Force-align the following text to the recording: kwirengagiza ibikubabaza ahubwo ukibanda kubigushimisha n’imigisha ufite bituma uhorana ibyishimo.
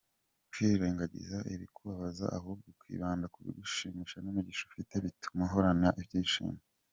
kwirengagiza 0.51 1.37
ibikubabaza 1.53 2.25
ahubwo 2.37 2.65
ukibanda 2.73 3.31
kubigushimisha 3.33 4.17
n’imigisha 4.19 4.61
ufite 4.69 4.93
bituma 5.03 5.41
uhorana 5.47 5.89
ibyishimo. 6.01 6.57